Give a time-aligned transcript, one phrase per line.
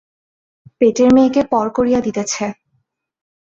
[0.79, 2.45] পেটের মেয়েকে পর করিয়া দিতেছে।